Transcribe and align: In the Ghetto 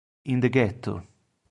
In 0.25 0.39
the 0.39 0.49
Ghetto 0.49 1.05